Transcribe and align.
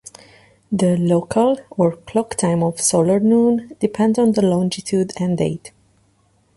The 0.71 0.97
local 0.97 1.57
or 1.69 1.95
clock 1.95 2.33
time 2.35 2.63
of 2.63 2.81
solar 2.81 3.19
noon 3.19 3.73
depends 3.79 4.17
on 4.17 4.31
the 4.31 4.41
longitude 4.41 5.13
and 5.17 5.37
date. 5.37 5.73